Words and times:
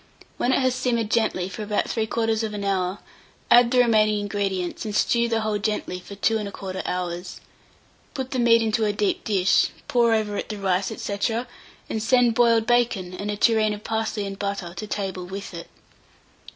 When 0.37 0.51
it 0.51 0.57
has 0.61 0.73
simmered 0.73 1.11
gently 1.11 1.47
for 1.47 1.61
about 1.61 1.85
3/4 1.85 2.65
hour, 2.65 2.97
add 3.51 3.69
the 3.69 3.77
remaining 3.77 4.19
ingredients, 4.19 4.83
and 4.83 4.95
stew 4.95 5.27
the 5.29 5.41
whole 5.41 5.59
gently 5.59 5.99
for 5.99 6.15
2 6.15 6.37
1/4 6.37 6.81
hours. 6.87 7.39
Put 8.15 8.31
the 8.31 8.39
meat 8.39 8.63
into 8.63 8.83
a 8.83 8.93
deep 8.93 9.23
dish, 9.23 9.67
pour 9.87 10.11
over 10.15 10.35
it 10.37 10.49
the 10.49 10.57
rice, 10.57 10.87
&c., 10.87 11.17
and 11.87 12.01
send 12.01 12.33
boiled 12.33 12.65
bacon, 12.65 13.13
and 13.13 13.29
a 13.29 13.37
tureen 13.37 13.75
of 13.75 13.83
parsley 13.83 14.25
and 14.25 14.39
butter 14.39 14.73
to 14.75 14.87
table 14.87 15.27
with 15.27 15.53
it. 15.53 15.67